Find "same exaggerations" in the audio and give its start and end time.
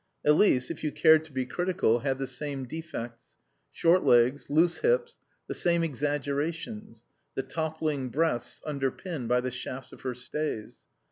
5.53-7.05